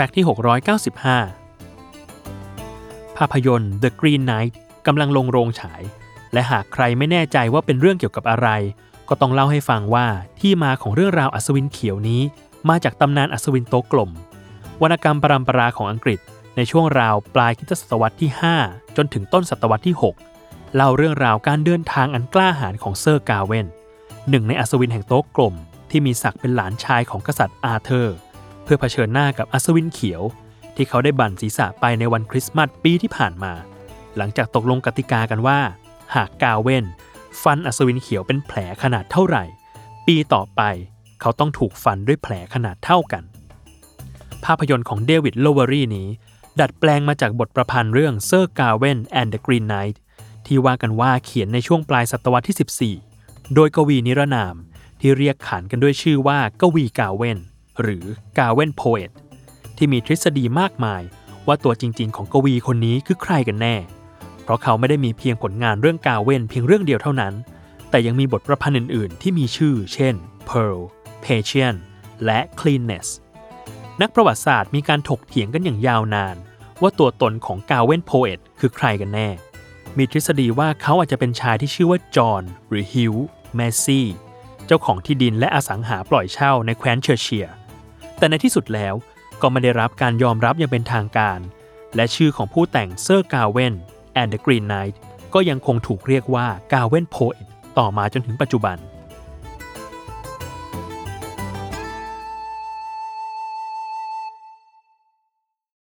[0.00, 4.54] Fact ที่ 695 ภาพยนตร์ The Green Knight
[4.86, 5.82] กำลังลงโรงฉาย
[6.32, 8.48] และหากใครไม่แน่ใจว่าเป็นเรื่องเกี่ยวกับอะไร
[9.08, 10.06] ก็ต้องเล่าให้ฟังว่า
[10.40, 12.22] ที่มาของเรื่องราวอัศวินเขียวนี้
[12.68, 14.10] มาจากตำนานอัศวินโต๊ะกลม
[14.82, 16.18] วรรณกรรมปรำปราของอังกฤษ
[16.56, 18.30] ในช่วงราวปลายคริสต์ศตวรรษที่
[18.64, 19.96] 5 จนถึงต้นศตวรรษที่
[20.32, 23.66] 6 เล่าเรื่องราวการเดินทางอันกล้าหาญของเซอร์กาเวน
[24.30, 25.54] หนึ่งในอัศวินแห่งโต๊ะกลม
[25.90, 28.18] ที่มีศักดิ์เป็นหลานชายของกษัตริย์อาเธอร์
[28.70, 30.22] เพื่อเผชิญหน้ากับอัศวินเขียว
[30.76, 33.52] ที่เขาได้บั่นศีรษะไปในวันคริสต์มาสปีที่ผ่านมา
[34.16, 35.58] หลังจากตกลงกติกากันว่า
[36.14, 36.84] หากกาเวน
[37.42, 39.44] ฟันอัศวินเขียวเป็นแผลขนาดเท่าไหร่
[40.06, 40.62] ปีต่อไป
[41.20, 43.22] เขาต้องถูกฟันด้วยแผลขนาดเท่ากัน
[44.44, 46.08] ภาพยนตร์ของเดวิดโลเวอรี่นี้
[46.60, 50.00] ดัดแปลงมาจากบทประพันธ์เรื่อง Sir Gawain and the Green Knight
[50.46, 54.56] ที่ว่ากันว่าเขียนในช่วงปลายศตวรรษที่ 14 โดยกวีนิรนาม
[55.00, 57.38] ที่เรียกขานกันด้วยชื่อว่ากวีกาเวน
[57.82, 58.04] หรือ
[58.38, 59.12] กาเวนโพเอต
[59.76, 61.02] ที่มีทฤษฎีมากมาย
[61.46, 63.76] ว่าตัวจริง ๆ ของกวีคนนี้คือใครกันแน่
[64.42, 67.34] เพราะเขาไม่ได้มีเพียงผลงานเรื่องกาเวนเพียงเรื่องเดียวเท่านั้น
[67.90, 70.14] แต่ยังมีบทประพันธ์อื่น ๆ ที่มีชื่อ เช่น
[70.48, 70.80] Pearl,
[71.24, 71.80] Patience
[72.24, 73.08] และ Cleanness
[74.00, 76.36] นักประวัติศาสตร์มีการถกเถียงกันอย่างยาวนาน
[76.82, 79.28] ว่าตัวตนของกาเวนโพเอตคือใครกันแน่
[79.96, 83.14] มีทฤษฎีว่าเขาอาจจะเป็นชายที่ชื่อว่าจอห์นหรือฮิว
[83.54, 84.06] แมสซี่
[84.66, 87.54] เจ้าของที่ดินและอสังหาปล่อยเช่าในแคว้นเชอร์เชียร์
[88.18, 88.94] แต่ในที่สุดแล้ว
[89.42, 91.40] ก็ไม่ได้รับการยอมรับอย่างเป็นทางการ
[91.96, 93.74] และชื่อของผู้แต่ง Sir Gawain
[94.12, 95.00] and the Green Knight
[95.34, 97.46] ก็ยังคงถูกเรียกว่า Gawain Poet
[97.78, 98.76] ต่อมาจนถึงปัจจุบัน